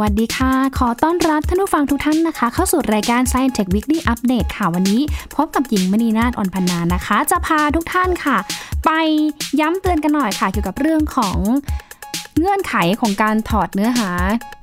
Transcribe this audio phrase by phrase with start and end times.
[0.00, 5.00] วัสดีค่ะ ขอต้อนรับท่านผู้ฟังทุกท่านนะคะ เข้าสู่รายการ Science Tech Weekly Update ค่ะ วันนี้
[5.36, 8.36] พบกับหญิงมณีนาฏอ่อนพันนานะคะ จะพาทุกท่านค่ะ
[8.84, 8.90] ไป
[9.60, 11.38] ย้ำเตือนกันหน่อยค่ะ เกี่ยวกับเรื่องของ
[12.38, 14.10] เงื่อนไขของการถอดเนื้อหา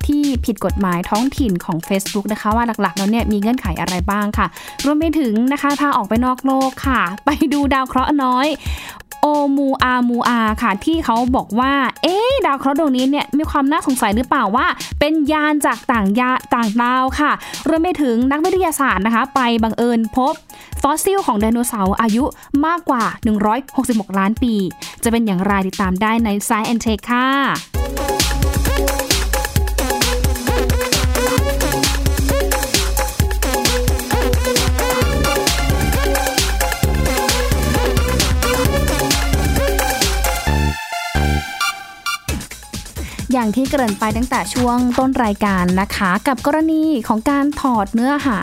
[0.08, 4.48] ที่ผิดกฎหมายท้องถิ่นของ Facebook นะคะ ว่าหลักๆแล้วเนี่ยมีเงื่อนไขอะไรบ้างค่ะ
[4.86, 8.48] รวมไปถึงนะคะพาออกไปนอกโลกค่ะ ไปดูดาวเคราะห์น้อย
[9.22, 9.28] โอ
[9.58, 11.74] มูอามูอาค่ะ ที่เขาบอกว่า
[12.04, 14.68] เอ๊ดาวเคราะห์ดวงนี้เนี่ยมีความน่าสงสัยหรือเปล่าว่า
[15.00, 17.32] เป็นยานจากต่างยาต่างดาวค่ะ
[17.68, 20.34] รวมไปถึงนักวิทยาศาสตร์นะคะ ไปบังเอิญพบ
[20.82, 22.24] ฟอสซิลของไดโนเสาร์อายุ
[22.66, 23.04] มากกว่า
[23.62, 24.54] 166 ล้านปี
[25.04, 27.69] จะเป็นอย่างไรติดตามได้ใน Science and Tech ค่ะ
[43.34, 48.38] อย่างที่เกริ่นไปตั้งแต่ช่วงต้นรายการนะคะ กับกรณีของการถอดเนื้อหา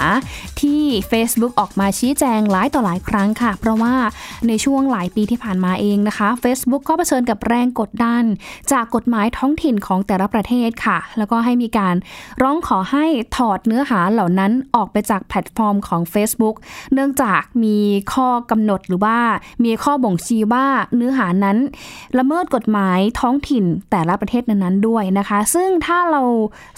[0.62, 3.94] ที่ Facebook ออกมาชี้แจงหลายต่อหลายครั้งค่ะ เพราะว่า
[4.48, 8.24] ในช่วงหลายปีที่ผ่านมาเองนะคะ Facebook ก็เผชิญกับแรงกดดัน
[8.72, 11.94] จากกฎหมายท้องถิ่นของแต่ละประเทศค่ะ แล้วก็ให้มีการ
[12.42, 16.56] ร้องขอให้ถอดเนื้อหาเหล่านั้นออกไปจากแพลตฟอร์มของ Facebook
[16.92, 17.78] เนื่องจากมี
[18.12, 19.18] ข้อกำหนดหรือว่า
[19.64, 21.58] มีข้อบ่งชี้ว่าเนื้อหานั้น
[22.18, 26.22] ละเมิดกฎหมายท้องถิ่นแต่ละประเทศนั้นด้วยนะคะ ซึ่งถ้าเรา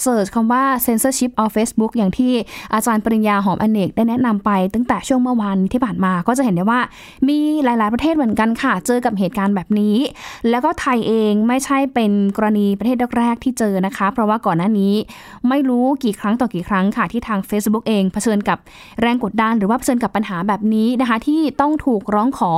[0.02, 2.32] เสิร์ชคำว่า censorship of Facebook อย่างที่
[2.74, 6.80] อาจารย์ปริญญาหอมอเนกได้แนะนำไปตั้งแต่ช่วงเมื่อวานที่ผ่านมาก็จะเห็นได้ว่า
[7.28, 9.97] มีหลาย ๆ ประเทศเหมือนกันค่ะ เจอกับเหตุการณ์แบบนี้
[10.50, 14.94] แล้วก็ไทยเองไม่ใช่เป็นกรณีประเทศแรกๆที่เจอนะคะ เพราะว่าก่อนหน้านี้
[15.48, 18.58] ไม่รู้กี่ครั้งต่อกี่ครั้งค่ะที่ทาง Facebook เองเผชิญกับ
[19.00, 22.52] แรงกดดันหรือว่าเผชิญกับปัญหาแบบนี้นะคะ ที่ต้องถูกร้องขอ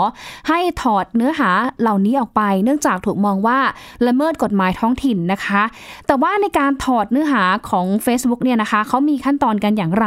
[0.48, 1.50] ให้ถอดเนื้อหา
[1.80, 3.58] เหล่านี้ออกไป เนื่องจากถูกมองว่า
[4.06, 5.62] ละเมิดกฎหมายท้องถิ่นนะคะ
[6.06, 10.06] แต่ว่าในการถอดเนื้อหาของ Facebook เนี่ยนะคะเขามีขั้นตอนกันอย่างไร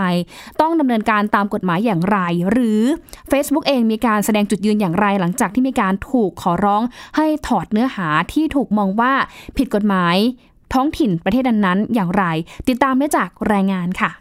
[0.61, 2.17] ต้องดำเนินการตามกฎหมายอย่างไร
[2.51, 2.81] หรือ
[3.31, 6.81] Facebook เองมีการแสดงจุดยืนอย่างไรหลังจากที่มีการถูกขอร้อง
[7.17, 9.13] ให้ถอดเนื้อหาที่ถูกมองว่า
[9.57, 10.17] ผิดกฎหมาย
[10.73, 12.23] ท้องถิ่นประเทศนั้นๆอย่างไร
[12.67, 14.11] ติดตามได้จากรายงานค่ะ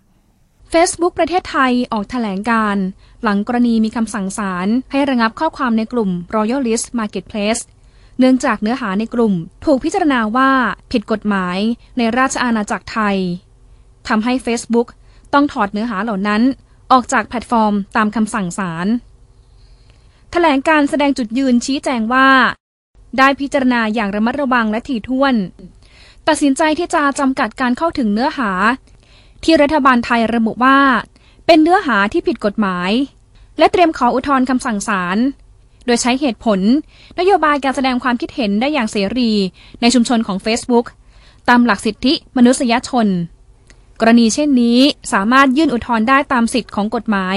[0.72, 2.76] Facebook ประเทศไทยออกแถลงการ
[3.22, 7.62] หลังกรณีมีคำสั่งศาลให้ระงับข้อความในกลุ่ม Royalist Marketplace
[8.18, 9.34] เนื่องจากเนื้อหาในกลุ่ม
[9.64, 10.50] ถูกพิจารณาว่า
[10.92, 11.58] ผิดกฎหมาย
[11.98, 13.16] ในราชอาณาจักรไทย
[14.08, 14.88] ทำให้ Facebook
[15.34, 16.42] ต้องถอดเนื้อหาเหล่านั้น
[16.92, 18.86] ออกจากแพลตฟอร์มตามคำสั่งศาล
[20.32, 22.28] แถลงการแสดงจุดยืนชี้แจงว่า
[23.18, 25.34] ได้พิจารณาอย่างระมัดระวังและถี่ถ้วน
[26.28, 28.50] ตัดสินใจที่จะจำกัดการเข้าถึงเนื้อหา
[29.44, 30.78] ที่รัฐบาลไทยระบุว่า
[31.46, 32.90] เป็นเนื้อหาที่ผิดกฎหมาย
[33.58, 35.18] และเตรียมขออุทธรณ์คำสั่งศาล
[35.86, 36.60] โดยใช้เหตุผล
[37.18, 39.30] นโยบายการแสดงความคิดเห็นได้อย่างเสรี
[39.80, 40.86] ในชุมชนของ Facebook
[41.48, 43.06] ตามหลักสิทธิมนุษยชน
[44.04, 44.78] กรณีเช่นนี้
[45.12, 47.36] สามารถยื่นอุทธรณ์ได้ตามสิทธิของกฎหมาย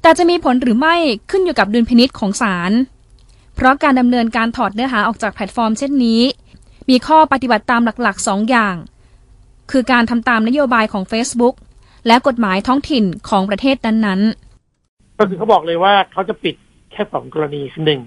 [0.00, 0.96] แต่จะมีผลหรือไม่
[1.30, 2.72] ขึ้นอยู่กับดุลพินิษของศาล
[3.54, 6.22] เพราะการดำเนินการถอดเนื้อหาออกจากแพลตฟอร์มเช่นนี้
[6.90, 8.76] มีข้อปฏิบัติตามหลักๆ 2 อย่าง
[9.70, 11.54] คือการทำตามนโยบายของ Facebook
[12.06, 16.54] และกฎหมายท้องถิ่นของประเทศนั้นๆ ก็คือเขาบอกเลยว่าเขาจะปิด
[16.92, 18.00] แค่สองกรณีคือหนึ่ง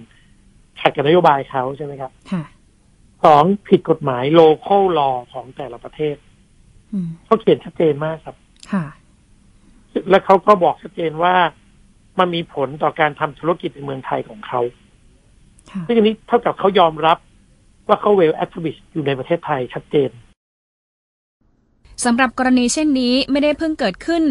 [0.80, 2.12] ขัดกับนโยบายเขาใช่ไหมครับ
[3.26, 6.16] สองผิดกฎหมายโลเคอลลอของแต่ละประเทศ
[7.26, 8.36] เขาเขียนชัดเจนมากครับ
[8.72, 8.86] ค่ะ
[10.10, 11.36] และเขาก็บอกชัดเจนว่า
[12.20, 14.62] มันมีผลต่อการทำธุรกิจในเมืองไทยของเขา
[15.88, 17.18] ซึ่งอันนี้เท่ากับเขายอมรับ
[17.88, 20.10] ว่าเขาเวลแอคทิวิสอยู่ในประเทศไทยชัดเจน
[22.06, 24.24] สำหรับกรณีเช่นนี้ไม่ได้เพิ่งเกิดขึ้น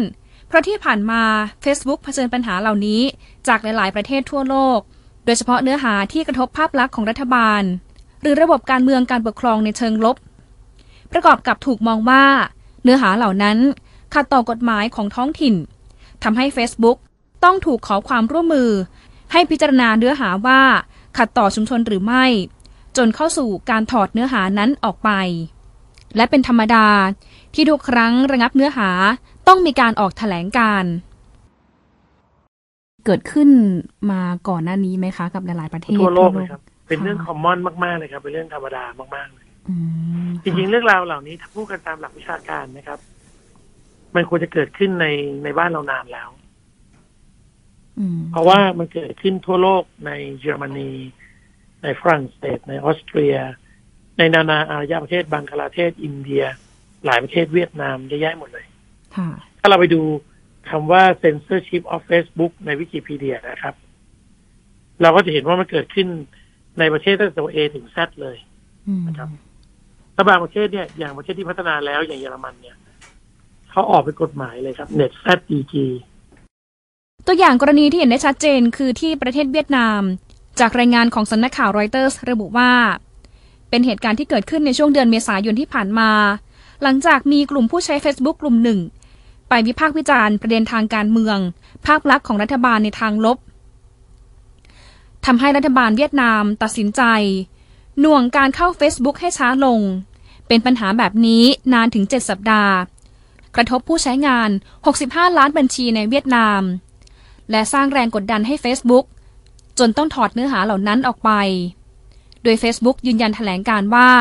[0.47, 1.21] เพราะที่ผ่านมา
[1.63, 3.01] Facebook เผชิญปัญหาเหล่านี้
[3.47, 4.79] จากหลาย ๆ ประเทศทั่วโลก
[5.25, 7.63] โดยเฉพาะเนื้อหาที่กระทบภาพลักษณ์ของรัฐบาล
[8.21, 10.15] หรือระบบการเมืองการปกครองในเชิงลบ
[11.11, 12.23] ประกอบกับถูกมองว่า
[12.83, 13.57] เนื้อหาเหล่านั้น
[14.13, 15.55] ขัดต่อกฎหมายของท้องถิ่น
[16.23, 16.97] ทำให้ Facebook
[17.43, 18.69] ต้องถูกขอความร่วมมือ
[19.31, 20.61] ให้พิจารณาเนื้อหาว่า
[21.17, 22.25] ขัดต่อชุมชนหรือไม่
[22.97, 25.11] จนเข้าสู่การถอดเนื้อหานั้นออกไป
[26.15, 26.87] และเป็นธรรมดา
[27.53, 28.89] ที่ทุกครั้งระงับเนื้อหา
[29.47, 30.83] ต้องมีการออกแถลงการ
[33.05, 33.49] เกิดขึ้น
[34.11, 38.83] มาก่อนหน้านี้ไหมคะ กับหลายๆประเทศทั่วโลกเลยครับ เป็นเรื่องคอมมอนมากๆเลยครับ เป็นเรื่องธรรมดา
[39.15, 39.45] มากๆเลย
[40.43, 42.99] จริงๆ เรื่องราวเหล่านี้ถ้าพูดกันตามหลักวิชาการนะครับ
[44.15, 45.07] มันควรจะเกิดขึ้นใน
[45.43, 46.29] ในบ้านเรานานแล้ว
[48.31, 50.91] เพราะว่ามันเกิดขึ้นทั่วโลกในเยอรมนี
[51.83, 53.35] ในฝรั่งเศส ในออสเตรีย
[54.17, 56.43] ในนานาอารยประเทศบังคลาเทศ อินเดีย
[57.05, 58.65] หลายประเทศเวียดนามเยอะแยะหมดเลย
[59.59, 60.01] ถ้าเราไปดู
[60.69, 63.75] คำว่า censorship of Facebook ในวิกิพีเดียนะครับ
[65.01, 66.07] เราก็จะเห็นว่ามันเกิดขึ้น
[66.79, 68.37] ในประเทศตั้งแต่ A ถึง Z เลย
[69.07, 69.29] นะครับ
[70.19, 72.75] แล้วบางประเทศเนี่ยอย่างประเทศที่พัฒนาแล้วอย่างเยอรมันเนี่ย
[73.71, 75.73] เขาออกเป็นกฎหมายเลยครับ Net ZEG
[77.27, 80.01] ตัวอย่างกรณีที่เห็นได้ชัดเจนคือที่ประเทศเวียดนาม
[80.59, 82.71] จากรายงานของสำนักข่าวรอยเตอร์สระบุว่า
[83.69, 86.11] เป็นเหตุการณ์ที่เกิดขึ้นในช่วงเดือนเมษายนที่ผ่านมา
[86.83, 88.79] หลังจากมีกลุ่มผู้ใช้ Facebook กลุ่มหนึ่ง
[89.49, 91.37] ไปวิพากษ์วิจารณ์ประเด็นทางการเมือง
[91.85, 93.37] ภาพลักษณ์ของรัฐบาลในทางลบ
[95.25, 97.03] ทำให้รัฐบาลเวียดนามตัดสินใจ
[98.01, 99.79] หน่วงการเข้า Facebook ให้ช้าลง
[100.49, 101.43] เป็นปัญหาแบบนี้
[101.73, 102.75] นานถึง 7 สัปดาห์
[103.55, 104.49] กระทบผู้ใช้งาน
[104.93, 106.61] 65 ล้านบัญชีในเวียดนาม
[107.51, 109.05] และสร้างแรงกดดันให้ Facebook
[109.79, 111.31] จนต้องถอดเนื้อหาเหล่านั้นออกไป
[112.43, 114.11] โดย Facebook ยืนยันถแถลงการว่า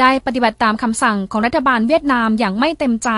[0.00, 3.10] ได้ปฏิบัติตามคำสั่งของรัฐบาลเวียดนามอย่างไม่เต็มใจ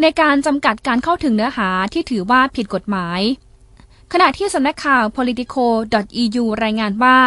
[0.00, 3.20] ในการจำกัดการเข้าถึงเนื้อหาที่ถือว่าผิดกฎหมาย
[4.12, 7.18] ขณะที่สำนักข่าว politico.eu รายงานว่า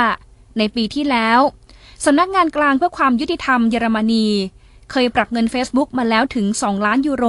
[0.57, 1.39] ในปีที่แล้ว
[2.03, 4.25] สำนักงานกลางเพื่อความยุติธรรมเยอรมนี
[4.91, 7.25] เคยปรับเงิน Facebook มาแล้วถึง 2 ล้านยูโร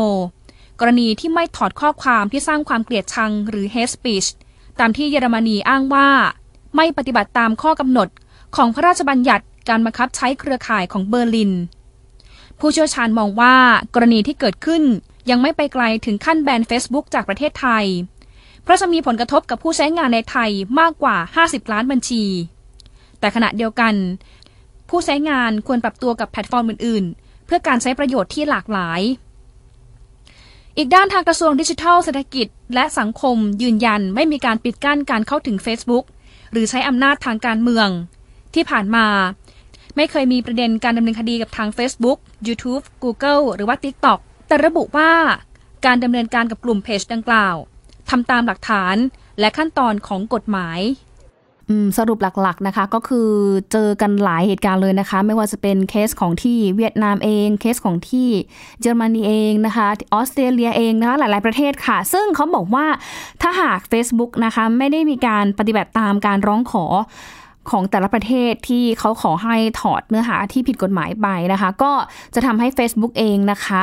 [0.80, 4.28] กรณีที่ไม่ถอดข้อความที่สร้างความเกลียดชังหรือ hate speech
[4.78, 6.08] ตามที่เยอรมนีอ้างว่า
[6.76, 8.08] ไม่ปฏิบัติตามข้อกำหนด
[8.56, 11.52] ของพระราชบัญญัติการบังคับใช้เครือข่ายของเบอร์ลิน
[12.58, 13.56] ผู้เชี่ยวชาญมองว่า
[13.94, 14.82] กรณีที่เกิดขึ้น
[15.30, 17.84] ยังไม่ไปไกลถึงขั้นแบน Facebook จากประเทศไทย
[18.62, 21.16] เพราะจะมีผลกระทบกับผู้ใช้งานในไทยมากกว่า
[21.46, 22.24] 50 ล้านบัญชี
[23.20, 23.94] แต่ขณะเดียวกัน
[24.88, 29.00] ผู้ใช้งานควรปรับตัวกับแพลตฟอร์มอื่น ๆ เพื่อการใช้ประโยชน์ที่หลากหลาย
[30.76, 36.04] อีกด้านทางกระทรวงดิจิทัลเศรษฐกิจ และสังคมยืนยันไม่มีการปิดกั้นการเข้าถึง Facebook
[36.52, 37.88] หรือใช้อำนาจทางการเมือง
[38.54, 39.06] ที่ผ่านมา
[39.96, 42.18] ไม่เคยมีประเด็นการดำเนินคดีกับทาง Facebook
[42.48, 45.12] YouTube Google หรือว่า TikTok แต่ระบุว่า
[45.86, 47.56] การดำเนินการกับกลุ่มเพจดังกล่าว
[48.10, 48.96] ทำตามหลักฐาน
[49.40, 50.80] และขั้นตอนของกฎหมาย
[51.98, 53.28] สรุปหลักๆนะคะ ก็คือ
[53.72, 58.28] เจอกันหลายเหตุการณ์เลยนะคะ ไม่ว่าจะเป็นเคสของที่เวียดนามเอง เคสของที่
[58.80, 62.86] เยอรมนีเองนะคะออสเตรเลียเองนะคะหลาย ๆประเทศค่ะ ซึ่งเขาบอกว่า
[63.42, 66.84] ถ้าหาก Facebook นะคะไม่ได้มีการปฏิบัติตามการร้องขอ
[67.70, 71.92] ของแต่ละประเทศที่เขาขอให้ถอดเนื้อหาที่ผิดกฎหมายไปนะคะ ก็
[72.34, 73.82] จะทำให้ Facebook เองนะคะ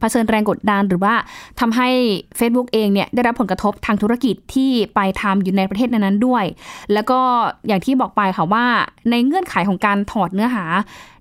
[0.00, 1.14] เผชิญแรงกดดันหรือว่า
[1.60, 1.88] ทำให้
[2.38, 6.44] Facebook เองเนี่ยได้รับผลกระทบทางธุรกิจที่ไปทำอยู่ในประเทศนั้นๆด้วย
[6.92, 7.20] แล้วก็
[7.66, 8.66] อย่างที่บอกไปค่ะว่า
[9.10, 10.64] ในเงื่อนไขของการถอดเนื้อหา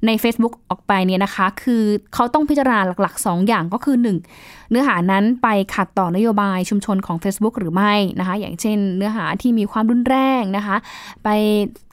[0.05, 1.83] ใน Facebook ออกไปเนี่ยนะคะ คือ
[2.13, 10.75] เขาต้องพิจารณาหลักๆ 2 อย่างก็คือ 1 เนื้อหานั้นไปขัดต่อนโยบายชุมชนของ Facebook หรือไม่นะคะ อย่างเช่น เนื้อหาที่มีความรุนแรงนะคะ
[11.24, 11.30] ไป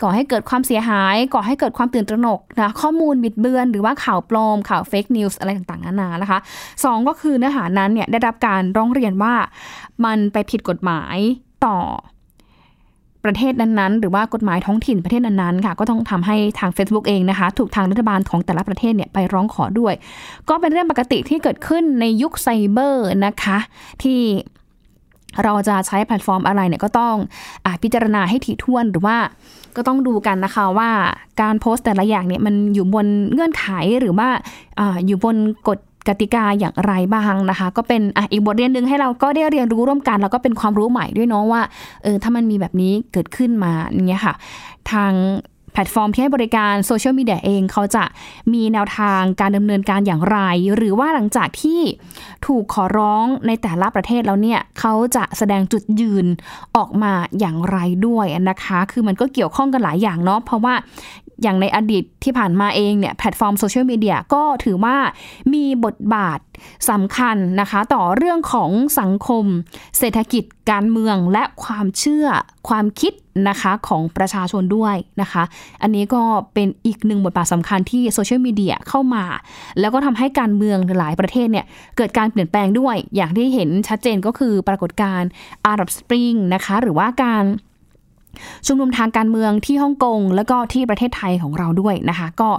[0.03, 6.39] ก่อให้เกิดความเสียหาย ก่อให้เกิดความตื่นตระหนกนะข้อมูลบิดเบือน หรือว่าข่าวปลอม ข่าวเฟกนิวส์อะไรต่างๆนานานะคะ
[6.85, 9.35] สองก็คือเนื้อหานั้นเนี่ยได้รับการร้องเรียนว่า
[10.05, 11.17] มันไปผิดกฎหมาย
[11.67, 11.79] ต่อ
[13.27, 19.95] ประเทศนั้นๆ หรือว่ากฎหมายท้องถิ่นประเทศนั้นๆค่ะ ก็ต้องทำให้ทาง Facebook เองนะคะ ถูกทางรัฐบาลของแต่ละประเทศเนี่ยไปร้องขอด้วย
[20.49, 23.59] ก็เป็นเรื่องปกติที่เกิดขึ้นในยุคไซเบอร์นะคะ
[24.03, 24.21] ที่
[25.45, 27.15] เราจะใช้แพลตฟอร์มอะไรเนี่ยก็ต้อง
[27.65, 29.17] อพิจารณาให้ถี่ถ้วนหรือว่า
[29.77, 30.91] ก็ต้องดูกันนะคะว่า
[31.41, 33.67] การโพสต์แต่ละอย่างเนี่ยมันอยู่บนเงื่อนไข
[34.01, 34.29] หรือว่า
[34.79, 35.37] ออยู่บน
[35.69, 41.63] กฎ กติกาอย่างไรบ้างนะคะ ก็เป็นออีกบทเรียนหนึ่งให้เราก็ได้เรียนรู้ร่วมกัน แล้วก็เป็นความรู้ใหม่ด้วยเนาะว่า
[42.03, 44.35] เออถ้ามันมีแบบนี้เกิดขึ้นมาอย่างเงี้ยค่ะ
[44.91, 45.13] ทาง
[45.73, 48.05] แพลตฟอร์มที่ให้บริการโซเชียลมีเดียเองเขาจะ
[48.53, 50.39] มีแนวทางการดำเนินการอย่างไร
[50.77, 51.81] หรือว่าหลังจากที่
[52.47, 56.27] ถูกขอร้องในแต่ละประเทศแล้วเนี่ยเขาจะแสดงจุดยืน
[56.77, 60.75] ออกมาอย่างไรด้วยนะคะ คือมันก็เกี่ยวข้องกันหลายอย่างเนาะเพราะว่า
[61.43, 64.97] อย่างในอดีตที่ผ่านมาเองเนี่ยแพลตฟอร์มโซเชียลมีเดียก็ถือว่า
[65.55, 66.41] มีบทบาท
[66.91, 69.45] สำคัญนะคะ ต่อเรื่องของสังคม
[69.99, 72.27] เศรษฐกิจการเมืองและความเชื่อ
[72.69, 73.13] ความคิด
[73.49, 75.43] นะคะของประชาชนด้วยนะคะ
[75.83, 76.23] อันนี้ก็
[76.55, 79.25] เป็นอีกหนึ่งบทบาทสำคัญที่โซเชียลมีเดียเข้ามา
[79.81, 81.67] แล้วก็ทำให้การเมืองหลายประเทศเนี่ย
[81.97, 85.29] เกิดการเปลี่ยนแปลงด้วย อย่างที่เห็นชัดเจนก็คือปรากฏการณ์
[85.65, 87.45] Arab Spring นะคะหรือว่าการ
[88.67, 92.51] ชุมนุมทางการเมืองที่ฮ่องกง แล้วก็ที่ประเทศไทยของเราด้วยนะคะ ก็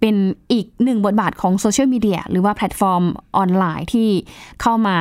[0.00, 0.14] เป็น
[0.52, 3.02] อีกหนึ่งบทบาทของโซเชียลมีเดียหรือว่าแพลตฟอร์ม
[3.36, 4.08] ออนไลน์ที่
[4.60, 4.96] เข้ามา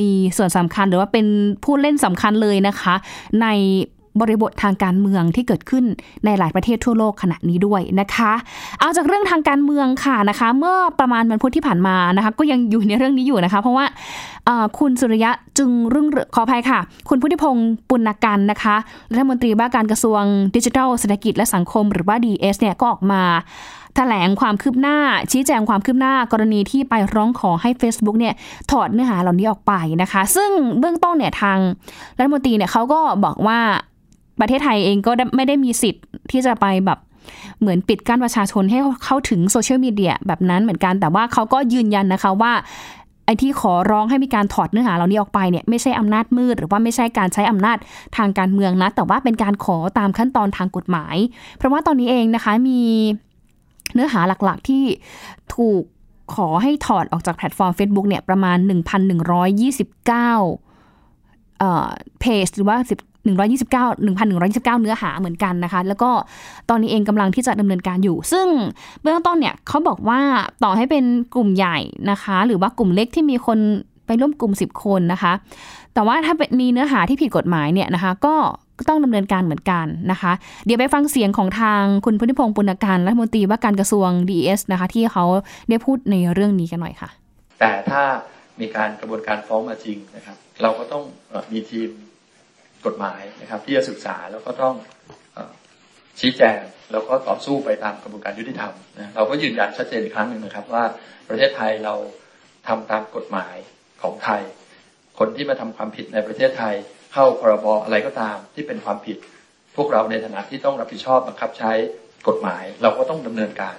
[0.00, 1.26] มีส่วนสำคัญหรือว่าเป็น
[1.64, 2.94] ผู้เล่นสำคัญเลยนะคะ
[3.42, 3.46] ใน
[4.20, 5.84] บริบททางการเมืองที่เกิดขึ้น
[6.24, 8.32] ในหลายประเทศทั่วโลกขณะนี้ด้วยนะคะ
[8.80, 13.84] เอาจากเรื่องทางการเมืองค่ะนะคะ เมื่อประมาณวันพุธที่ผ่านมานะคะ ก็ยังอยู่ในเรื่องนี้อยู่นะคะ เพราะว่า
[14.78, 18.76] คุณสุริยะจึงรุ่งขออภัยค่ะ คุณพุทธิพงศ์ปุณกันนะคะ
[19.12, 20.22] รัฐมนตรีว่าการกระทรวง
[20.56, 23.22] ดิจิทัลเศรษฐกิจและสังคมหรือว่า DS เนี่ยก็ออกมา
[23.96, 24.98] แถลงความคืบหน้า
[25.32, 28.34] ชี้แจงความคืบหน้ากรณีที่ไปร้องขอให้ Facebook เนี่ย
[28.70, 31.58] ถอดเนื้อหาเหล่านี้ออกไปนะคะ ซึ่งเบื้องต้นเนี่ยทาง
[32.18, 33.58] รัฐมนตรีเนี่ยเขาก็บอกว่า
[34.40, 36.98] ประเทศไทยเองก็ไม่ได้มีสิทธิ์ที่จะไปแบบ
[37.60, 42.52] เหมือนปิดกั้นประชาชนให้เข้าถึงโซเชียลมีเดียแบบนั้นเหมือนกัน แต่ว่าเขาก็ยืนยันนะคะว่า
[43.24, 47.76] ไอ้ที่ขอร้องให้มีการถอดเนื้อหาเหล่านี้ออกไปเนี่ยไม่ใช่อำนาจมืด หรือว่าไม่ใช่การใช้อำนาจ
[48.16, 51.16] ทางการเมืองนะ แต่ว่าเป็นการขอตามขั้นตอนทางกฎหมาย
[51.56, 52.80] เพราะว่าตอนนี้เองนะคะมี
[53.94, 54.82] เนื้อหาหลักๆที่
[55.54, 55.82] ถูก
[56.34, 60.06] ขอให้ถอดออกจากแพลตฟอร์ม Facebook เนี่ยประมาณ 1,129
[61.58, 61.88] เอ่อ
[62.20, 62.76] เพจหรือว่า
[63.26, 66.10] 129 1,129 เนื้อหาเหมือนกันนะคะ แล้วก็
[66.70, 68.46] ตอนนี้เองกำลังที่จะดำเนินการอยู่ ซึ่ง
[69.02, 70.20] เบื้องต้นเนี่ยเขาบอกว่า
[70.64, 71.04] ต่อให้เป็น
[71.34, 71.78] กลุ่มใหญ่
[72.10, 73.58] นะคะ หรือว่ากลุ่มเล็กที่มีคน
[74.06, 75.32] ไปร่วมกลุ่ม 10 คนนะคะ
[75.94, 78.34] แต่ว่าถ้ามีเนื้อหาที่ผิดกฎหมายเนี่ยนะคะ ก็
[78.88, 80.32] ต้องดำเนินการเหมือนกันนะคะ
[80.66, 85.24] เดี๋ยวไปฟังเสียงของทางคุณพุทธิพงศ์ปุณการรัฐมนตรีว่าการกระทรวงดีเอสนะคะ ที่เขา
[85.68, 87.08] ได้พูดในเรื่องนี้กันหน่อยค่ะ
[87.60, 88.02] แต่ถ้า
[88.60, 91.02] มีการกระบวนการฟ้องมาจริงนะครับ เราก็ต้อง
[91.52, 91.88] มีทีม
[92.86, 94.74] กฎหมายนะครับ ที่จะศึกษาแล้วก็ต้อง
[96.20, 96.60] ชี้แจง
[96.92, 100.84] แล้วก็ต่อสู้ไปตามกระบวนการยุติธรรมนะเราก็ยืนยันชัดเจนอีกครั้งหนึ่งนะครับ ว่า
[101.28, 101.94] ประเทศไทยเรา
[102.68, 103.56] ทำตามกฎหมาย
[104.02, 104.42] ของไทย
[105.18, 106.74] คนที่มาทำความผิดในประเทศไทย
[107.12, 109.18] เข้าพรบอะไรก็ตามที่เป็นความผิด
[109.76, 111.72] พวกเราในฐานะที่ต้องรับผิดชอบบังคับใช้
[112.28, 113.76] กฎหมาย เราก็ต้องดำเนินการ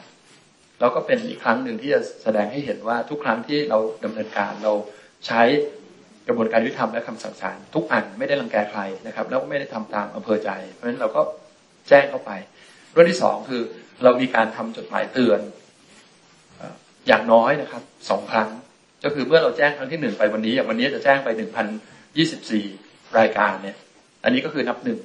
[0.79, 4.73] แล้วก็เป็นอีกครั้งหนึ่งที่จะแสดงให้เห็นว่าทุกครั้งที่เราดำเนินการเรา
[5.27, 5.41] ใช้
[6.27, 11.21] กระบวนการยุติธรรมและคำสั่งศาลทุกอันไม่ได้รังแกใครนะครับ แล้วก็ไม่ได้ทำตามอำเภอใจ เพราะฉะนั้นเราก็
[11.89, 12.31] แจ้งเข้าไป
[12.93, 13.61] เรื่องที่สองคือ
[14.03, 15.39] เรามีการทำจดหมายเตือน
[17.07, 18.49] อย่างน้อยนะครับสองครั้ง
[19.03, 21.67] ก็คือเมื่อเราแจ้งครั้งที่หนึ่งไปวันนี้ อย่างวันนี้จะแจ้งไปหนึ่งพัน
[22.17, 22.65] ยี่สิบสี่
[23.19, 23.77] รายการเนี่ย
[24.23, 24.99] อันนี้ก็คือนับหนึ่ง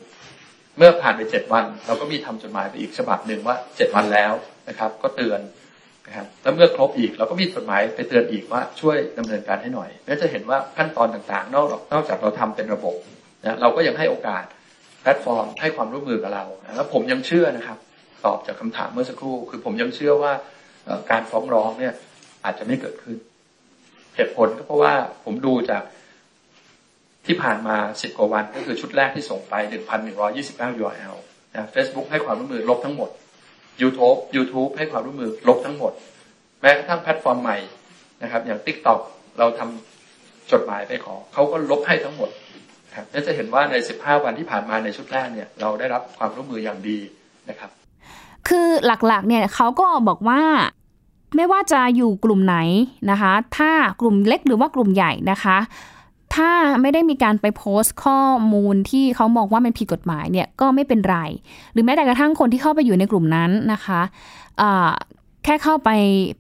[0.79, 4.33] เมื่อผ่านไปเจ็ดวัน เราก็มีทำจดหมายไปอีกฉบับหนึ่งว่าเจ็ดวันแล้ว
[4.69, 5.41] นะครับ ก็เตือน
[6.06, 12.97] นะครับแล้วเมื่อครบอีกเราก็มีจดหมายไปเตือนอีกว่าช่วยดำเนินการให้หน่อยแล้วจะเห็นว่าขั้นตอนต่างๆ นอกนอกจากเราทำเป็นระบบ
[13.44, 14.44] นะเราก็ยังให้โอกาส
[15.00, 16.44] แพลตฟอร์ม ให้ความร่วมมือกับเรา
[16.76, 17.78] แล้วผมยังเชื่อนะครับ
[18.25, 20.32] ตอบจากคำถามเมื่อสักครู่ คือผมยังเชื่อว่า
[21.11, 21.94] การฟ้องร้องเนี่ย
[22.44, 23.16] อาจจะไม่เกิดขึ้น
[24.16, 24.94] เหตุผลก็เพราะว่า
[25.25, 25.82] ผมดูจาก
[27.26, 31.16] ที่ผ่านมาสิบกว่าวันก็คือชุดแรกที่ส่งไปหนึ่งพันหนึ่งร้อยี่สิบเก้า URL
[31.54, 33.11] นะเฟซบุ๊กให้ความร่วมมือลบทั้งหมด
[33.81, 35.93] YouTube YouTube ให้ความร่วมมือลบทั้งหมด
[36.61, 37.57] แม้กระทั่งแพลตฟอร์มใหม่
[38.23, 39.00] นะครับ อย่าง TikTok
[39.38, 42.31] เราทำจดหมายไปขอเขาก็ลบให้ทั้งหมด
[42.95, 46.99] ครับนั่นจะเห็นว่าใน 15 วันที่ผ่านมาในชุดแรกเนี่ยเราได้รับความร่วมมืออย่างดี
[47.49, 47.71] นะครับ
[48.49, 50.43] คือหลักๆเนี่ยเขาก็บอกว่า
[51.37, 52.57] ไม่ว่าจะอยู่กลุ่มไหน
[53.11, 55.57] นะคะ ถ้ากลุ่มเล็กหรือว่ากลุ่มใหญ่นะคะ
[56.35, 58.21] ถ้าไม่ได้มีการไปโพสต์ข้อ
[58.53, 61.17] มูลที่เขามองว่ามันผิดกฎหมายเนี่ยก็ไม่เป็นไร
[61.73, 64.01] หรือแม้แต่กระทั่งคนที่เข้าไปอยู่ในกลุ่มนั้นนะคะ
[65.45, 65.91] แค่เข้าไป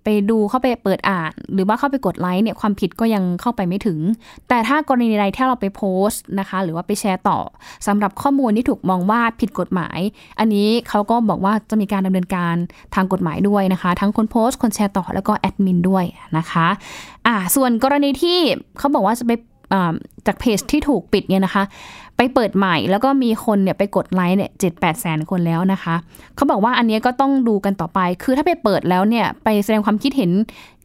[0.04, 3.98] ไปดูเข้าไปเปิดอ่าน หรือว่าเข้าไปกดไลค์เนี่ยความผิดก็ยังเข้าไปไม่ถึง
[4.48, 7.38] แต่ถ้ากรณีใดที่เราไปโพสต์นะคะ หรือว่าไปแชร์ต่อ
[7.86, 9.98] สำหรับข้อมูลที่ถูกมองว่าผิดกฎหมาย
[10.38, 12.54] อันนี้เขาก็บอกว่าจะมีการดำเนินการ
[12.94, 16.04] ทางกฎหมายด้วยนะคะ ทั้งคนโพสต์คนแชร์ต่อแล้วก็แอดมินด้วย
[16.38, 16.66] นะคะ
[17.26, 18.38] อ่าส่วนกรณีที่
[18.78, 19.32] เขาบอกว่าจะไป
[20.26, 21.64] จากเพจที่ถูกปิดเนี่ยนะคะ
[22.16, 25.94] ไปเปิดใหม่แล้วก็มีคนเนี่ยไปกดไลค์เนี่ยเจ็ดแปดแสนคนแล้วนะคะ
[26.36, 30.30] เขาบอกว่าอันนี้ก็ต้องดูกันต่อไป คือถ้าไปเปิดแล้วเนี่ยไปแสดงความคิดเห็น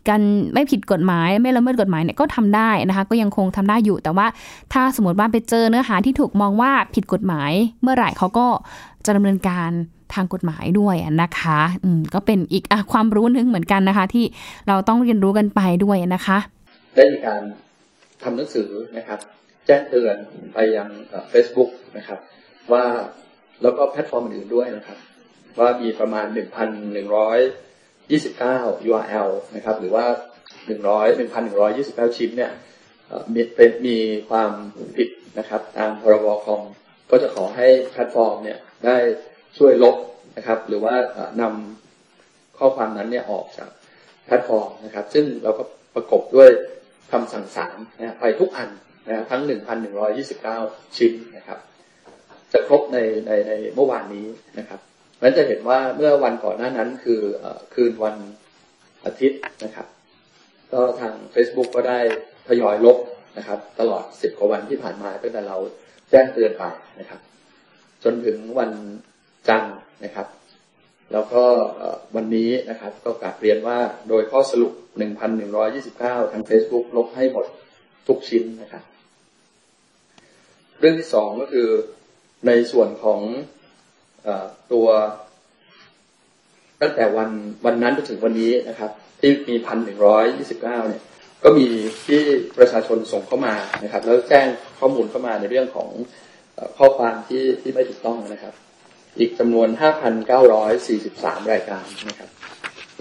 [0.10, 0.22] กัน
[0.54, 4.28] ไม่ผิดกฎหมายไม่ละเมิดกฎหมายเนี่ยก็ทำได้นะคะ ก็ยังคงทำได้อยู่ แต่ว่า
[4.74, 7.52] ถ้าสมมติว่าไปเจอเนื้อหาที่ถูกมองว่าผิดกฎหมาย
[7.82, 8.48] เมื่อไหร่เขาก็
[9.06, 9.70] จะดำเนินการ
[10.14, 14.26] ทางกฎหมายด้วยนะคะอืมก็เป็นอีกอความรู้นึงเหมือนกันนะคะ ที่
[14.68, 16.38] เราต้องเรียนรู้กันไปด้วยนะคะ
[16.96, 17.42] ได้มีการ
[18.24, 19.20] ทำหนังสือนะครับ
[19.66, 20.16] แจ้งเตือน
[20.54, 20.88] ไปยัง
[21.30, 22.20] เฟซบุ๊กนะครับ
[22.72, 22.86] ว่า
[23.62, 24.98] แล้วก็แพลตฟอร์มอื่นด้วยนะครับ
[25.60, 30.06] ว่ามีประมาณ 1,129 URL นะครับ หรือว่า
[30.68, 32.52] 100 1,129 ชิ้นเนี่ย
[33.34, 33.98] มีเป็นมี
[34.30, 34.52] ความ
[34.98, 35.10] ผิด
[35.40, 36.62] นะครับ ตามพรบคอม
[37.12, 38.98] ก็จะขอให้แพลตฟอร์มเนี่ยได้
[39.58, 39.96] ช่วยลบ
[40.38, 40.96] นะครับ หรือว่า
[41.42, 43.70] นำข้อความนั้นเนี่ยออกจาก
[44.26, 45.64] แพลตฟอร์มนะครับ ซึ่งเราก็
[45.96, 46.50] ประกบด้วย
[47.12, 48.70] คำสั่งศาลนะไปทุกอัน
[49.08, 49.42] นะทั้ง
[50.20, 51.60] 1,129ชิ้นนะครับ
[52.54, 52.98] จะครบใน
[53.28, 54.26] ในในเมื่อวานนี้
[54.60, 54.80] นะครับ
[55.22, 57.22] มันจะเห็นว่าเมื่อวันก่อนหน้านั้นคือ
[57.74, 58.16] คืนวัน
[59.06, 59.88] อาทิตย์นะครับ
[60.72, 62.00] ก็ทาง Facebook ก็ได้
[62.48, 62.98] ทยอยลบ
[63.38, 65.58] นะครับ ตลอด10กว่าวันที่ผ่านมาตั้งแต่เรา
[66.10, 66.64] แจ้งเตือนไป
[67.00, 67.20] นะครับ
[68.04, 68.72] จนถึงวัน
[69.50, 70.28] จันทร์นะครับ
[71.12, 71.44] แล้วก็
[72.16, 74.74] วันนี้นะครับก็กลับเรียนว่าโดยข้อสรุป
[75.54, 77.46] 1,129 ทาง Facebook ลบให้หมด
[78.08, 78.84] ทุกชิ้นนะครับ
[80.80, 81.70] เรื่องที่สองก็คือ
[82.48, 83.22] ในส่วนของ
[84.28, 84.30] อ
[84.74, 84.88] ตัว
[86.82, 87.30] ตั้งแต่วัน
[87.66, 89.56] วันนั้นจนถึงวันนี้นะครับ ที่มี
[90.02, 91.04] 1,129 เนี่ย
[91.44, 91.68] ก็มี
[92.06, 92.22] ที่
[92.58, 94.48] ประชาชนส่งเข้ามานะครับ แล้วแจ้ง
[94.80, 95.90] ข้อมูลเข้ามาในเรื่องของ
[96.78, 98.54] ข้อความที่ที่ไม่ถูกต้องนะครับ
[99.20, 99.68] อีกจำนวน
[100.40, 102.30] 5,943 รายการนะครับ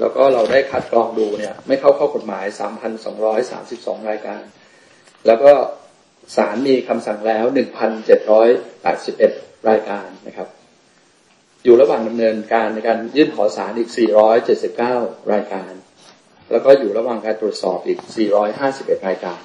[0.00, 2.44] แล้วก็เราได้คัดกรองดูเนี่ย ไม่เข้าข้อกฎหมาย
[3.22, 4.42] 3,232 รายการ
[5.26, 5.52] แล้วก็
[6.36, 7.44] ศาลมีคำสั่งแล้ว
[8.36, 10.48] 1,781 รายการนะครับ
[11.64, 13.90] อยู่ระหว่างดำเนินการในการยื่นขอศาลอีก
[14.60, 15.72] 479 รายการ
[16.50, 17.98] แล้วก็อยู่ระหว่างการตรวจสอบอีก
[18.52, 19.38] 451 รายการ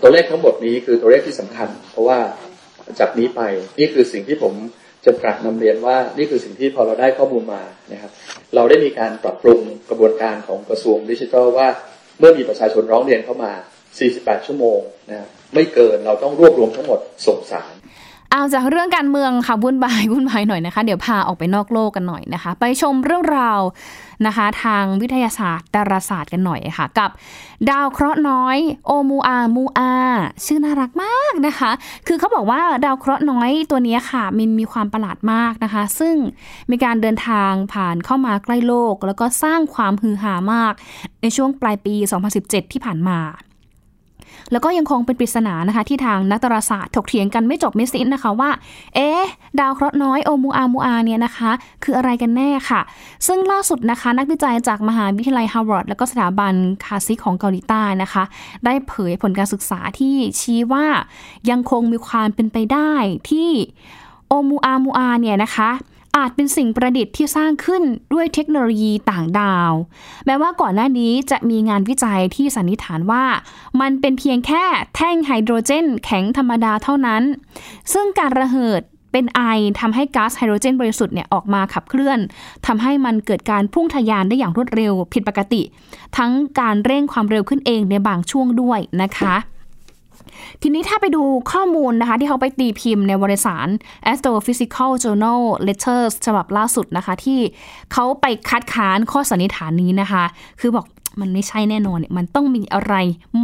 [0.00, 2.18] ตัวเลขทั้งหมดนี้คือตัวเลขที่สำคัญ เพราะว่า
[3.00, 3.40] จากนี้ไป
[3.78, 4.54] นี่คือสิ่งที่ผม
[5.04, 8.10] จะกราบนำเรียนว่านี่คือสิ่งที่พอเราได้ข้อมูลมานะครับ
[8.54, 11.68] เราได้มีการปรับปรุงกระบวนการของกระทรวงดิจิทัลว่า
[12.18, 13.52] เมื่อมีประชาชนร้องเรียนเข้ามา
[14.00, 14.80] 48 ชั่วโมง
[15.10, 17.72] นะไม่เกินเราต้องรวบรวมทั้งหมดส่งสาร
[18.32, 23.60] เอาจากเรื่องการเมืองค่ะวุ่นวายวุ่นวายหน่อยนะคะ เดี๋ยวพาออกไปนอกโลกกันหน่อยนะคะ ไปชมเรื่องราว
[24.26, 27.10] นะคะ ทางวิทยาศาสตร์ดาราศาสตร์กันหน่อยค่ะ กับ
[27.70, 28.56] ดาวเคราะห์น้อย
[28.86, 29.92] โอมูอามูอา
[30.44, 31.70] ชื่อน่ารักมากนะคะ
[32.06, 36.14] คือเขาบอกว่าดาวเคราะห์น้อยตัวนี้ค่ะมันมีความประหลาดมากนะคะ ซึ่ง
[36.70, 40.72] มีการเดินทางผ่านเข้ามาใกล้โลก แล้วก็สร้างความฮือฮามาก
[41.22, 41.94] ในช่วงปลายปี
[42.34, 43.20] 2017 ที่ผ่านมา
[44.52, 48.50] แล้วก็ยังคงเป็นปริศนานะคะ ที่ทางนักดาราศาสตร์ถกเถียงกันไม่จบไม่สิ้นนะคะว่า
[48.94, 49.24] เอ๊ะ
[49.60, 51.50] ดาวเคราะห์น้อยโอมูอามูอาเนี่ยนะคะ
[51.84, 52.80] คืออะไรกันแน่ค่ะ
[53.26, 58.22] ซึ่งล่าสุดนะคะ นักวิจัยจากมหาวิทยาลัยฮาร์วาร์ดและก็สถาบัน KASI ของเกาหลีใต้นะคะ
[58.64, 60.86] ได้เผยผลการศึกษาที่ชี้ว่า
[61.50, 62.92] ยังคงมีความเป็นไปได้
[63.30, 63.50] ที่
[64.28, 65.70] โอมูอามูอาเนี่ยนะคะ
[66.16, 69.72] อาจเป็นสิ่งประดิษฐ์ที่สร้างขึ้นด้วยเทคโนโลยีต่างดาว
[70.26, 73.24] แม้ว่าก่อนหน้านี้จะมีงานวิจัยที่สันนิษฐานว่า
[73.80, 74.64] มันเป็นเพียงแค่
[74.94, 77.22] แท่งไฮโดรเจน แข็งธรรมดาเท่านั้น
[77.92, 79.42] ซึ่งการระเหิดเป็นไอ
[79.80, 82.18] ทำให้ก๊าซไฮโดรเจนบริสุทธิ์เนี่ยออกมาขับเคลื่อน
[82.66, 85.62] ทำให้มันเกิดการพุ่งทะยานได้อย่างรวดเร็วผิดปกติ
[86.16, 89.34] ทั้งการเร่งความเร็วขึ้นเองในบางช่วงด้วยนะคะ
[90.62, 91.22] ทีนี้ถ้าไปดู
[91.52, 93.68] ข้อมูลนะคะ ที่เขาไปตีพิมพ์ในวารสาร
[94.12, 97.38] Astrophysical Journal Letters ฉบับล่าสุดนะคะ ที่
[97.92, 100.24] เขาไปคัดค้านข้อสันนิษฐานนี้นะคะ
[100.60, 100.86] คือบอก
[101.20, 102.94] มันไม่ใช่แน่นอนเนี่ยมันต้องมีอะไร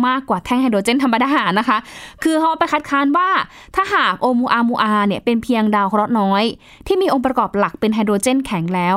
[0.06, 1.78] มากกว่าแท่งไฮโดรเจนธรรมดานะคะ
[2.22, 3.28] คือเขาไปคัดค้านว่า
[3.74, 6.44] ถ้าหากโอมูอามูอาเนี่ยเป็นเพียงดาวเคราะห์น้อย
[6.86, 8.96] ที่มีองค์ประกอบหลักเป็นไฮโดรเจนแข็งแล้ว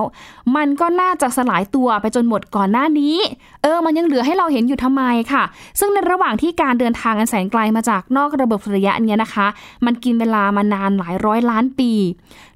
[0.56, 3.16] มันก็น่าจะสลายตัวไปจนหมดก่อนหน้านี้
[3.64, 5.44] เออ มันยังเหลือให้เราเห็นอยู่ทำไมค่ะ
[5.80, 9.48] ซึ่งในระหว่างที่การเดินทางอันแสนไกลมาจากนอกระบบสุริยะเนี่ยนะคะ
[9.86, 11.92] มันกินเวลามานานหลายร้อยล้านปี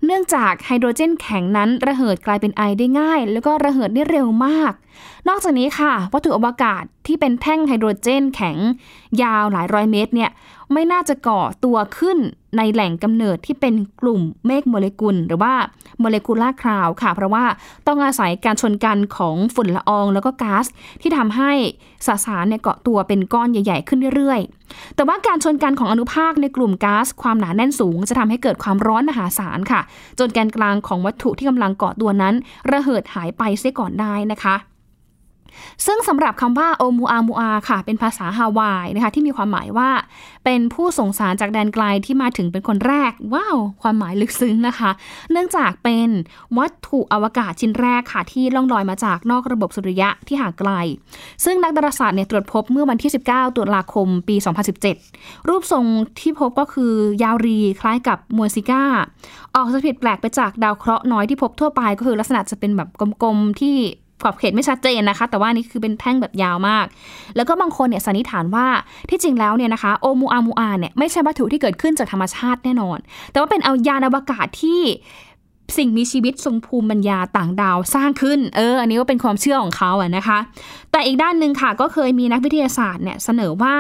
[0.05, 4.73] เนื่องจากไฮโดรเจนแข็งนั้นระเหิดกลายเป็นไอได้ง่าย แล้วก็ระเหิดได้เร็วมาก
[5.27, 8.57] นอกจากนี้ค่ะ วัตถุอวกาศที่เป็นแท่งไฮโดรเจนแข็ง
[9.23, 10.31] ยาวหลายร้อยเมตรเนี่ย
[10.73, 12.17] ไม่น่าจะก่อตัวขึ้น
[12.57, 15.53] ในแหล่งกำเนิดที่เป็นกลุ่มเมฆโมเลกุล หรือว่า
[15.99, 17.45] โมเลกุลาคราวค่ะ เพราะว่า
[17.87, 20.65] ต้องอาศัยการชนกันของฝุ่นละอองแล้วก็ก๊าซ
[21.01, 21.51] ที่ทำให้
[22.05, 29.81] สสารเนี่ยเกาะตัวเป็นก้อนใหญ่ ๆ ขึ้นเรื่อยๆ แต่ว่าการชนกันของอนุภาคในกลุ่มก๊าซความหนาแน่นสูง จะทำให้เกิดความร้อนมหาศาลค่ะ
[30.19, 32.33] จนแกนกลางของวัตถุที่กำลังเกาะตัวนั้น
[32.71, 34.55] ระเหิดหายไปเสียก่อนได้นะคะ
[35.85, 39.89] ซึ่งสำหรับคำว่าโอมูอามูอาค่ะ เป็นภาษาฮาวายนะคะ ที่มีความหมายว่า
[40.45, 44.91] เป็นผู้ส่งสารจากแดนไกลที่มาถึงเป็นคนแรก ว้าว ความหมายลึกซึ้งนะคะ
[45.31, 46.09] เนื่องจากเป็น
[46.57, 50.71] วัตถุอวกาศชิ้นแรกค่ะ ที่ล่องลอยมาจากนอกระบบสุริยะที่ห่างไกล
[51.43, 54.35] ซึ่งนักดาราศาสตร์เนี่ยตรวจพบเมื่อวันที่ 19 ตุลาคม ปี
[54.91, 55.85] 2017 รูปทรง
[56.19, 58.83] ที่พบก็คือยาวรีคล้ายกับมัวซิก้า
[59.55, 62.89] ออกจะผิดแปลกไปจากดาวเคราะห์น้อยที่พบทั่วไปก็คือลักษณะจะเป็นแบบ
[63.23, 63.75] กลมๆที่
[64.23, 66.85] ขอบเขตไม่ชัดเจนนะคะ แต่ว่านี่คือเป็นแท่งแบบยาวมาก
[67.35, 68.67] แล้วก็บางคนเนี่ยสันนิษฐานว่า
[69.09, 72.97] ที่จริงแล้วเนี่ยนะคะโอมูอามูอาเนี่ยไม่ใช่วัตถุที่เกิดขึ้นจากธรรมชาติแน่นอน
[73.31, 74.81] แต่ว่าเป็นเอายานอวกาศที่
[75.77, 80.39] สิ่งมีชีวิตทรงภูมิปัญญาต่างดาวสร้างขึ้น เออ อันนี้ก็เป็นความเชื่อของเขาอะนะคะ
[80.91, 83.75] แต่อีกด้านหนึ่งค่ะ ก็เคยมีนักวิทยาศาสตร์เนี่ยเสนอว่า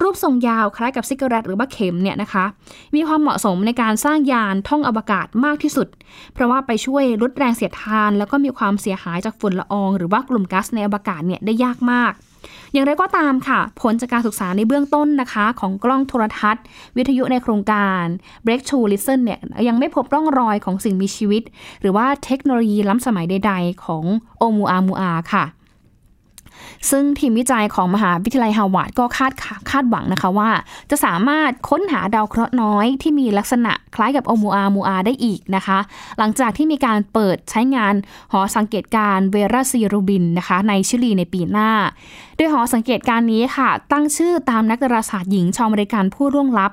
[0.00, 2.44] รูปทรงยาวคล้ายกับซิกเร์ตหรือว่าเข็มเนี่ยนะคะ
[2.94, 5.88] มีความเหมาะสมในการสร้างยานท่องอวกาศมากที่สุด
[6.34, 12.12] เพราะว่าไปช่วยลดแรงเสียดทาน แล้วก็มีความเสียหายจากฝุ่นละออง หรือว่ากลุ่มก๊าซในอวกาศเนี่ยได้ยากมาก
[12.72, 16.64] อย่างไรก็ตามค่ะ ผลจากการศึกษาในเบื้องต้นนะคะ ของกล้องโทรทัศน์
[16.96, 18.04] วิทยุในโครงการ
[18.46, 21.42] Breakthrough Listen เนี่ยยังไม่พบร่องรอยของสิ่งมีชีวิต
[21.80, 24.04] หรือว่าเทคโนโลยีล้ำสมัยใด ๆ ของ
[24.38, 25.44] โอมูอามูอาค่ะ
[26.90, 29.32] ซึ่งทีมวิจัยของมหาวิทยาลัยฮาวาดก็คาด
[29.70, 30.50] คาดหวังนะคะว่า
[30.90, 35.78] จะสามารถค้นหาดาวเคราะห์น้อยที่มีลักษณะคล้ายกับโอมูอามูอาได้อีกนะคะ
[36.18, 37.94] หลังจากที่มีการเปิดใช้งาน
[38.32, 41.70] หอสังเกตการเวราซีรูบินนะคะในชิลีในปีหน้า
[42.36, 46.72] โดยหอสังเกตการนี้ค่ะ ตั้งชื่อตามนักดาราศาสตร์หญิงชาวอเมริกันผู้ร่วงลับ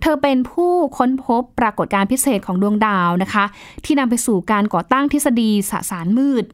[0.00, 3.44] เธอเป็นผู้ค้นพบปรากฏการณ์พิเศษของดวงดาวนะคะ
[3.84, 6.44] ที่นำไปสู่การก่อตั้งทฤษฎีสสารมืด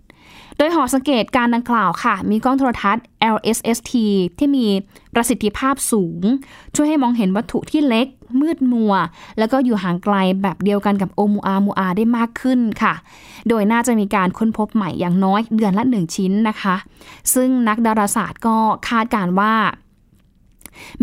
[0.59, 3.92] โดยหอสังเกตการดังกล่าวค่ะ มีกล้องโทรทัศน์ LSST
[4.38, 4.66] ที่มี
[5.14, 6.23] ประสิทธิภาพสูง
[6.75, 8.07] ช่วยให้มองเห็นวัตถุที่เล็ก
[8.40, 8.92] มืดมัว
[9.38, 12.95] แล้วก็อยู่ห่างไกลแบบเดียวกันกับโอมูอามูอาได้มากขึ้นค่ะ
[13.49, 16.77] โดยน่าจะมีการค้นพบใหม่อย่างน้อยเดือนละหนึ่งชิ้นนะคะ
[17.35, 18.57] ซึ่งนักดาราศาสตร์ก็
[18.88, 19.55] คาดการว่า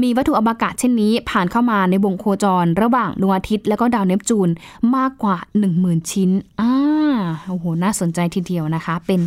[0.01, 4.49] มีวัตถุอวกาศเช่นนี้ผ่านเข้ามาในวงโคจร ระหว่างดวงอาทิตย์และก็ดาวเนปจูน
[4.95, 5.37] มากกว่า
[5.73, 6.29] 10,000 ชิ้น
[6.61, 6.71] อ่า
[7.47, 9.21] โอ้โห น่าสนใจทีเดียวนะคะ เป็น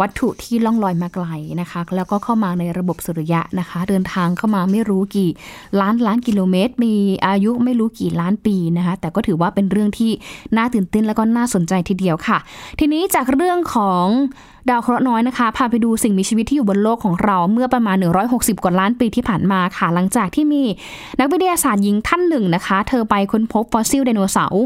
[0.00, 1.26] วัตถุที่ล่องลอยมาไกล
[1.60, 5.30] นะคะ แล้วก็เข้ามาในระบบสุริยะนะคะ เดินทางเข้ามาไม่รู้กี่
[5.80, 6.94] ล้านล้านกิโลเมตร มี
[7.26, 10.10] อายุไม่รู้กี่ล้านปีนะคะ แต่ก็ถือว่าเป็นเรื่องที่
[10.56, 12.38] น่าตื่นเต้นแล้วก็น่าสนใจทีเดียวค่ะ
[12.78, 14.06] ทีนี้จากเรื่องของ
[14.70, 17.96] ดาวเคราะห์น้อยนะคะ พาไปดูสิ่งมีชีวิตที่อยู่บนโลกของเราเมื่อประมาณ
[18.30, 20.62] 160 กว่าล้านปีที่ผ่านมาค่ะ หลังจากที่มี
[21.20, 24.64] นักวิทยาศาสตร์หญิงท่านหนึ่งนะคะ เธอไปค้นพบฟอสซิลไดโนเสาร์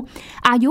[0.48, 0.70] อายุ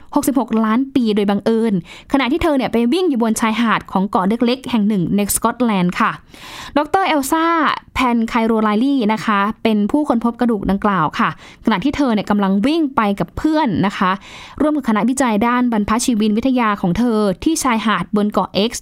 [0.00, 1.72] 166 ล้านปีโดยบังเอิญ
[2.12, 6.10] ขณะที่เธอเนี่ยไปวิ่งอยู่บนชายหาดของเกาะเล็กๆ แห่งหนึ่งในสกอตแลนด์ค่ะ
[6.76, 7.46] ดรเอลซ่า
[7.94, 11.30] แพนไคโรไลลี่นะคะ เป็นผู้ค้นพบกระดูกดังกล่าวค่ะ
[11.64, 14.10] ขณะที่เธอเนี่ยกำลังวิ่งไปกับเพื่อนนะคะ
[14.60, 18.72] ร่วมกับคณะวิจัยด้านบรรพชีวินวิทยาของเธอที่ชายหาดบนเกาะ X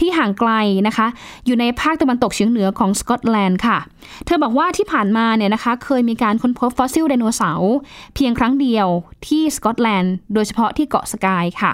[0.00, 0.50] ที่ห่างไกล
[0.86, 1.06] นะคะ
[1.46, 3.78] อยู่ในภาคตะวันตกเฉียงเหนือของสกอตแลนด์ค่ะ
[4.26, 7.74] เธอบอกว่าที่ผ่านมาเนี่ยนะคะเคยมีการค้นพบฟอสซิลไดโนเสาร์
[8.14, 8.86] เพียงครั้งเดียว
[9.26, 11.72] ที่สกอตแลนด์โดยเฉพาะที่เกาะสกายค่ะ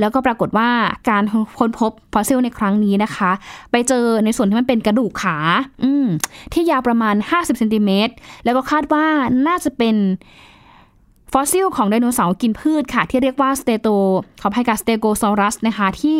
[0.00, 0.70] แล้วก็ปรากฏว่า
[1.10, 1.22] การ
[1.58, 3.30] ค้นพบฟอสซิลในครั้งนี้นะคะ
[3.70, 5.36] ไปเจอในส่วนที่มันเป็นกระดูกขา
[5.84, 5.92] อือ
[6.52, 9.06] ที่ยาวประมาณ 50เซนติเมตรแล้วก็คาดว่า
[9.46, 9.96] น่าจะเป็น
[11.36, 13.88] ฟอสซิลของไดโนเสาร์กินพืชค่ะ ที่เรียกว่าสเตโต
[14.40, 16.18] ขออภัยกับสเตโกซอรัสนะคะ ที่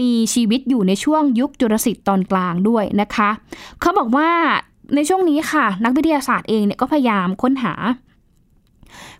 [0.00, 3.30] มีชีวิตอยู่ในช่วงยุคจูราสสิกตอนกลางด้วยนะคะ
[3.80, 4.30] เขาบอกว่า
[4.94, 7.74] ในช่วงนี้ค่ะ นักวิทยาศาสตร์เองเนี่ยก็พยายามค้นหา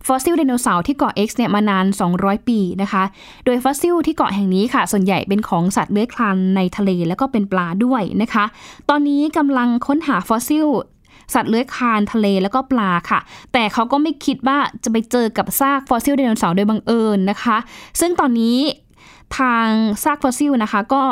[0.06, 3.02] ฟอสซิลไดโนเสาร์ที่เกาะ เอกก์ เนี่ยมานาน 200 ปีนะคะ
[3.44, 8.44] โดยฟอสซิลที่เกาะแห่งนี้ค่ะ ส่วนใหญ่เป็นของสัตว์เลื้อยคลานในทะเลแล้วก็เป็นปลาด้วยนะคะ
[8.88, 10.66] ตอนนี้กำลังค้นหาฟอสซิล
[11.34, 13.20] สัตว์เลื้อยคลานทะเลแล้วก็ปลาค่ะ
[13.52, 17.56] แต่เขาก็ไม่คิดว่าจะไปเจอกับซากฟอสซิลไดโนเสาร์โดยบังเอิญนะคะ
[18.00, 18.58] ซึ่งตอนนี้
[19.38, 19.66] ทาง
[20.02, 21.02] ซากฟอสซิลนะคะ ก็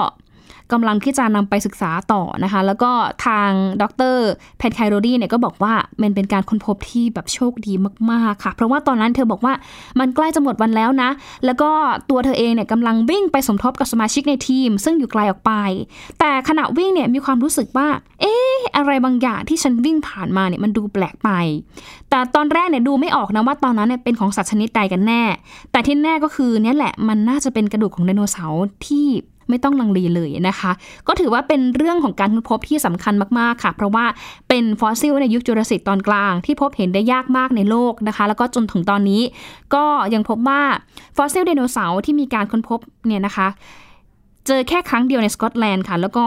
[0.72, 2.90] กำลังที่จะนำไปศึกษาต่อนะคะ แล้วก็
[3.26, 3.50] ทาง
[3.82, 4.16] ดร
[4.58, 7.72] แพนไคโรลี่เนี่ยก็บอกว่ามันเป็นการค้นพบที่แบบโชคดี
[8.10, 9.54] มากๆค่ะ เพราะว่าตอนนั้นเธอบอกว่า
[10.00, 11.10] มันใกล้จะหมดวันแล้วนะ
[11.44, 11.70] แล้วก็
[12.10, 15.52] ตัวเธอเองเนี่ยกำลังวิ่งไปสมทบกับสมาชิกในทีม ซึ่งอยู่ไกลออกไป
[16.20, 17.88] แต่ขณะวิ่งเนี่ยมีความรู้สึกว่า
[18.20, 21.30] เอ๊ะอะไรบางอย่างที่ฉันวิ่งผ่านมาเนี่ยมันดูแปลกไป
[22.10, 25.22] แต่ตอนแรกเนี่ยดูไม่ออกนะว่าตอนนั้นเนี่ยเป็นของสัตว์ชนิดใดกันแน่
[25.72, 29.06] แต่ที่แน่ก็คือเนี่ยแหละมันน่าจะเป็นกระดูกของไดโนเสาร์ที่
[29.48, 30.72] ไม่ต้องลังเลเลยนะคะ
[31.06, 34.04] ก็ถือว่าเป็นเรื่องของการค้นพบที่สำคัญมากๆค่ะ เพราะว่า
[34.48, 39.22] เป็นฟอสซิลในยุคจูราสสิกตอนกลาง ที่พบเห็นได้ยากมากในโลกนะคะ แล้วก็จนถึงตอนนี้
[39.74, 39.84] ก็
[40.14, 40.62] ยังพบว่า
[41.16, 43.48] ฟอสซิลไดโนเสาร์ที่มีการค้นพบเนี่ยนะคะ
[44.46, 46.26] เจอแค่ครั้งเดียวในสกอตแลนด์ค่ะ แล้วก็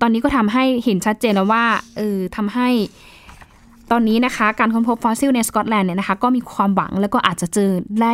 [0.00, 1.64] ตอนนี้ก็ทำให้เห็นชัดเจนแล้วว่า
[1.96, 2.68] เออทำให้
[3.92, 7.70] ตอนนี้นะคะ การค้นพบฟอสซิลในสกอตแลนด์เนี่ยนะคะก็มีความหวังแล้วก็อาจจะเจอ
[8.02, 8.12] ได้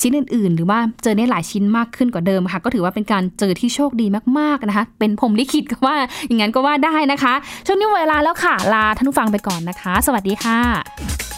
[0.00, 4.06] ชิ้นอื่น ๆ หรือว่าเจอได้หลายชิ้นมากขึ้นกว่าเดิมค่ะ ก็ถือว่าเป็นการเจอที่โชคดี
[4.38, 7.34] มากๆนะคะ เป็นผมลิขิตก็ว่าอย่างนั้นก็ว่าได้นะคะ
[7.66, 11.31] ช่วงนี้เวลาแล้วค่ะลาท่านผู้ฟังไปก่อนนะคะ สวัสดีค่ะ